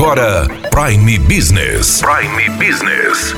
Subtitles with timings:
[0.00, 2.00] agora Prime Business.
[2.00, 3.34] Prime Business.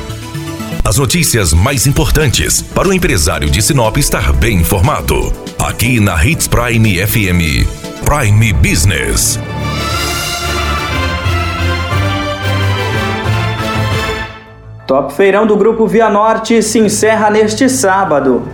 [0.85, 5.33] As notícias mais importantes para o empresário de Sinop estar bem informado.
[5.59, 7.67] Aqui na Hits Prime FM.
[8.05, 9.41] Prime Business.
[14.87, 18.49] Top Feirão do Grupo Via Norte se encerra neste sábado.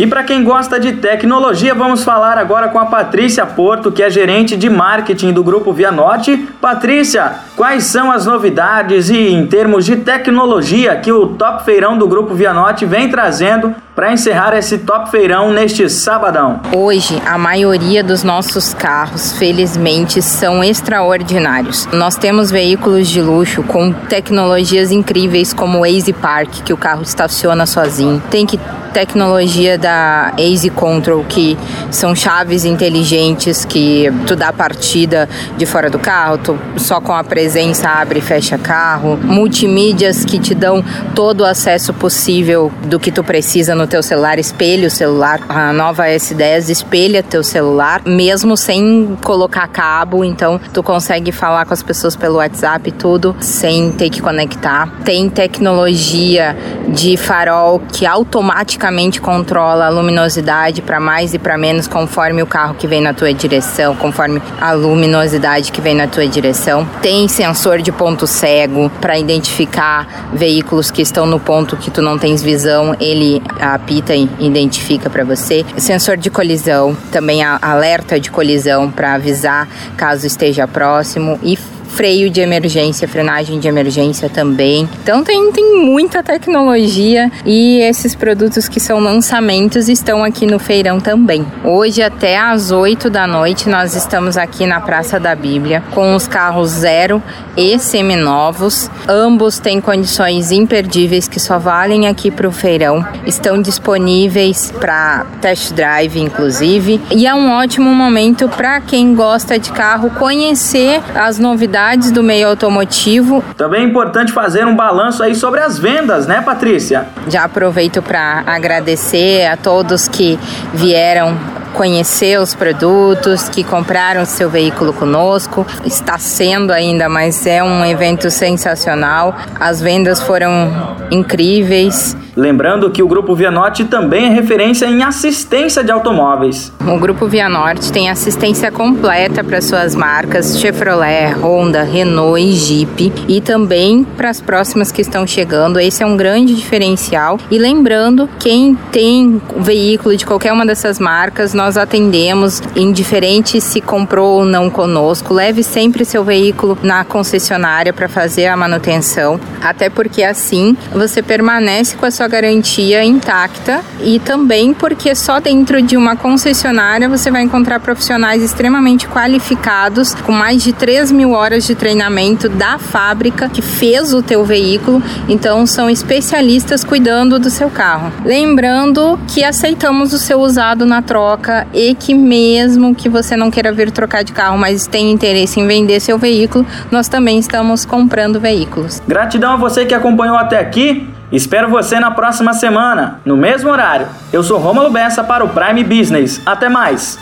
[0.00, 4.08] E para quem gosta de tecnologia, vamos falar agora com a Patrícia Porto, que é
[4.08, 6.48] gerente de marketing do Grupo Via Norte.
[6.58, 12.08] Patrícia, quais são as novidades e em termos de tecnologia que o Top Feirão do
[12.08, 16.60] Grupo Via Norte vem trazendo para encerrar esse Top Feirão neste sabadão?
[16.74, 21.86] Hoje, a maioria dos nossos carros, felizmente, são extraordinários.
[21.92, 27.02] Nós temos veículos de luxo com tecnologias incríveis como o Easy Park, que o carro
[27.02, 28.22] estaciona sozinho.
[28.30, 28.58] Tem que
[28.90, 31.56] tecnologia da Easy Control, que
[31.90, 37.22] são chaves inteligentes que tu dá partida de fora do carro, tu só com a
[37.22, 39.16] presença abre e fecha carro.
[39.22, 40.84] Multimídias que te dão
[41.14, 45.40] todo o acesso possível do que tu precisa no teu celular, espelha o celular.
[45.48, 51.74] A nova S10 espelha teu celular, mesmo sem colocar cabo, então tu consegue falar com
[51.74, 54.90] as pessoas pelo WhatsApp e tudo sem ter que conectar.
[55.04, 56.56] Tem tecnologia
[56.88, 58.79] de farol que automaticamente
[59.20, 63.32] controla a luminosidade para mais e para menos conforme o carro que vem na tua
[63.34, 66.88] direção, conforme a luminosidade que vem na tua direção.
[67.02, 72.18] Tem sensor de ponto cego para identificar veículos que estão no ponto que tu não
[72.18, 75.64] tens visão, ele apita e identifica para você.
[75.76, 81.58] Sensor de colisão, também alerta de colisão para avisar caso esteja próximo e
[81.90, 84.88] freio de emergência, frenagem de emergência também.
[85.02, 91.00] Então tem, tem muita tecnologia e esses produtos que são lançamentos estão aqui no feirão
[91.00, 91.44] também.
[91.64, 96.26] Hoje até às 8 da noite nós estamos aqui na Praça da Bíblia com os
[96.26, 97.22] carros zero
[97.56, 98.90] e seminovos.
[99.08, 103.04] Ambos têm condições imperdíveis que só valem aqui para o feirão.
[103.26, 107.00] Estão disponíveis para test drive, inclusive.
[107.10, 112.22] E é um ótimo momento para quem gosta de carro conhecer as novidades novidades do
[112.22, 113.42] meio automotivo.
[113.56, 117.06] Também é importante fazer um balanço aí sobre as vendas, né, Patrícia?
[117.28, 120.38] Já aproveito para agradecer a todos que
[120.74, 121.36] vieram
[121.72, 125.66] conhecer os produtos, que compraram seu veículo conosco.
[125.84, 129.34] Está sendo ainda, mas é um evento sensacional.
[129.58, 132.16] As vendas foram incríveis.
[132.36, 136.72] Lembrando que o Grupo Via Norte também é referência em assistência de automóveis.
[136.86, 143.12] O Grupo Via Norte tem assistência completa para suas marcas Chevrolet, Honda, Renault e Jeep
[143.28, 145.80] e também para as próximas que estão chegando.
[145.80, 147.38] Esse é um grande diferencial.
[147.50, 154.38] E lembrando, quem tem veículo de qualquer uma dessas marcas, nós atendemos, indiferente se comprou
[154.38, 155.34] ou não conosco.
[155.34, 161.96] Leve sempre seu veículo na concessionária para fazer a manutenção, até porque assim você permanece
[161.96, 167.40] com a sua garantia intacta e também porque só dentro de uma concessionária você vai
[167.40, 173.62] encontrar profissionais extremamente qualificados, com mais de 3 mil horas de treinamento da fábrica que
[173.62, 178.12] fez o teu veículo, então são especialistas cuidando do seu carro.
[178.22, 183.72] Lembrando que aceitamos o seu usado na troca e que mesmo que você não queira
[183.72, 188.38] vir trocar de carro, mas tenha interesse em vender seu veículo, nós também estamos comprando
[188.38, 189.00] veículos.
[189.08, 191.08] Gratidão a você que acompanhou até aqui.
[191.32, 194.08] Espero você na próxima semana, no mesmo horário.
[194.32, 196.40] Eu sou Romulo Bessa para o Prime Business.
[196.44, 197.18] Até mais.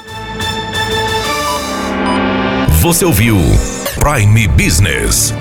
[2.81, 3.37] Você ouviu
[3.99, 5.35] Prime Business.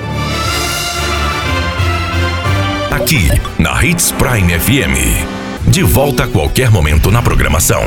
[2.91, 5.69] Aqui na Hits Prime FM.
[5.69, 7.83] De volta a qualquer momento na programação.